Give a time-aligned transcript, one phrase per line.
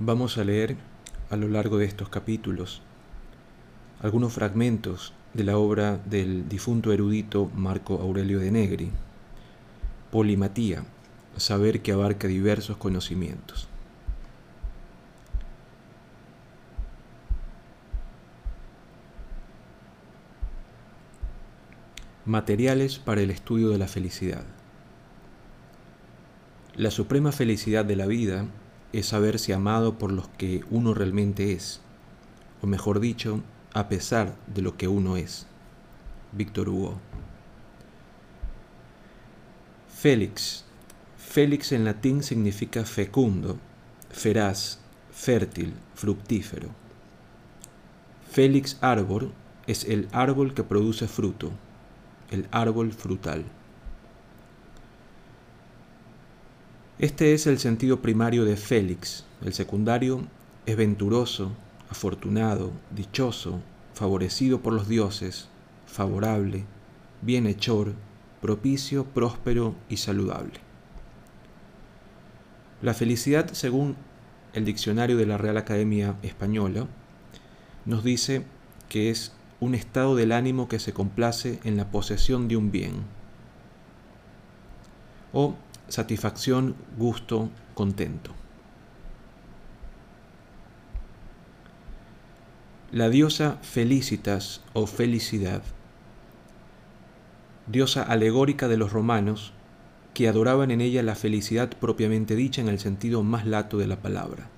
[0.00, 0.76] Vamos a leer
[1.28, 2.82] a lo largo de estos capítulos
[4.00, 8.92] algunos fragmentos de la obra del difunto erudito Marco Aurelio de Negri,
[10.12, 10.84] Polimatía,
[11.36, 13.66] saber que abarca diversos conocimientos.
[22.24, 24.44] Materiales para el estudio de la felicidad.
[26.76, 28.46] La suprema felicidad de la vida
[28.92, 31.80] es saberse amado por los que uno realmente es,
[32.62, 33.40] o mejor dicho,
[33.74, 35.46] a pesar de lo que uno es.
[36.32, 36.98] Víctor Hugo.
[39.88, 40.64] Félix.
[41.16, 43.58] Félix en latín significa fecundo,
[44.10, 44.78] feraz,
[45.10, 46.68] fértil, fructífero.
[48.30, 49.32] Félix árbol
[49.66, 51.52] es el árbol que produce fruto
[52.30, 53.44] el árbol frutal.
[56.98, 59.24] Este es el sentido primario de Félix.
[59.44, 60.22] El secundario
[60.66, 61.52] es venturoso,
[61.88, 63.60] afortunado, dichoso,
[63.94, 65.46] favorecido por los dioses,
[65.86, 66.64] favorable,
[67.22, 67.92] bienhechor,
[68.42, 70.54] propicio, próspero y saludable.
[72.82, 73.94] La felicidad, según
[74.52, 76.88] el diccionario de la Real Academia Española,
[77.84, 78.44] nos dice
[78.88, 83.04] que es un estado del ánimo que se complace en la posesión de un bien.
[85.32, 85.54] O
[85.88, 88.32] satisfacción, gusto, contento.
[92.90, 95.62] La diosa Felicitas o felicidad,
[97.66, 99.52] diosa alegórica de los romanos,
[100.14, 104.00] que adoraban en ella la felicidad propiamente dicha en el sentido más lato de la
[104.00, 104.48] palabra,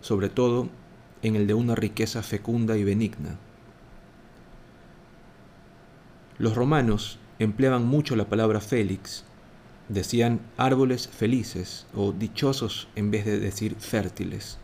[0.00, 0.68] sobre todo
[1.22, 3.38] en el de una riqueza fecunda y benigna
[6.38, 9.24] los romanos empleaban mucho la palabra félix,
[9.88, 14.58] decían árboles felices o dichosos en vez de decir fértiles.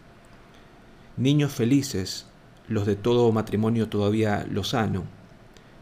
[1.17, 2.27] Niños felices,
[2.69, 5.05] los de todo matrimonio todavía lozano,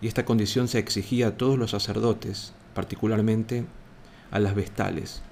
[0.01, 3.65] y esta condición se exigía a todos los sacerdotes, particularmente
[4.31, 5.23] a las vestales.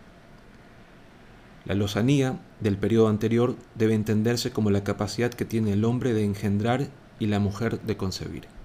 [1.64, 6.24] La lozanía del periodo anterior debe entenderse como la capacidad que tiene el hombre de
[6.24, 6.88] engendrar
[7.18, 8.59] y la mujer de concebir.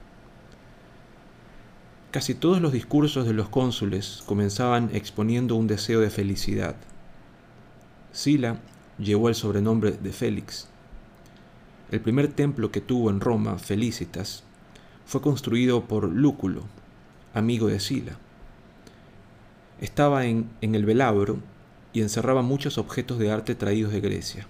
[2.15, 6.77] Casi todos los discursos de los cónsules comenzaban exponiendo un deseo de felicidad.
[8.13, 8.61] Sila
[8.97, 10.69] llevó el sobrenombre de Félix.
[11.91, 14.45] El primer templo que tuvo en Roma, Felicitas,
[15.05, 16.61] fue construido por Lúculo,
[17.33, 18.17] amigo de Sila.
[19.81, 21.39] Estaba en, el velabro
[21.91, 24.47] y encerraba muchos objetos de arte traídos de Grecia.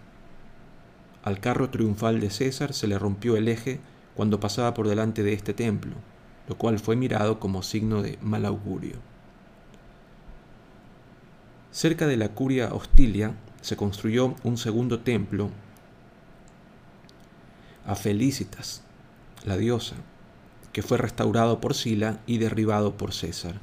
[1.23, 3.79] Al carro triunfal de César se le rompió el eje
[4.13, 5.95] cuando pasaba por delante de este templo
[6.47, 8.97] lo cual fue mirado como signo de mal augurio.
[11.71, 15.49] Cerca de la curia Hostilia se construyó un segundo templo
[17.85, 18.81] a Felicitas,
[19.43, 19.95] la diosa,
[20.71, 23.59] que fue restaurado por Sila y derribado por César.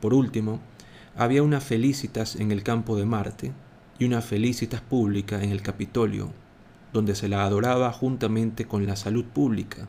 [0.00, 0.60] Por último,
[1.16, 3.52] había una Felicitas en el campo de Marte
[3.98, 6.30] y una Felicitas pública en el Capitolio,
[6.92, 9.88] donde se la adoraba juntamente con la salud pública,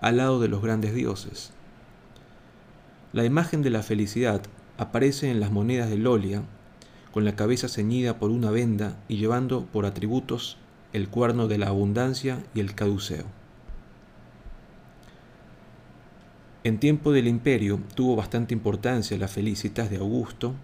[0.00, 1.52] al lado de los grandes dioses.
[3.12, 4.42] La imagen de la felicidad
[4.78, 6.42] aparece en las monedas de Lolia,
[7.12, 10.58] con la cabeza ceñida por una venda y llevando por atributos
[10.92, 13.24] el cuerno de la abundancia y el caduceo.
[16.64, 20.54] En tiempo del imperio tuvo bastante importancia la Felicitas de Augusto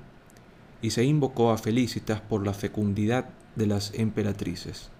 [0.82, 4.90] y se invocó a Felicitas por la fecundidad de las emperatrices.